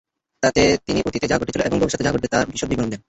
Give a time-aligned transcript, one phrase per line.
[0.43, 2.99] তাতে তিনি অতীতে যা ঘটেছিল এবং ভবিষ্যতে যা ঘটবে তার বিশদ বিবরণ দেন।